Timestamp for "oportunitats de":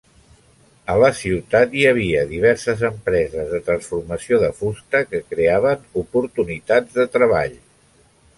6.03-7.07